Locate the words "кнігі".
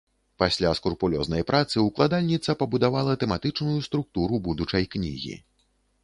4.97-5.35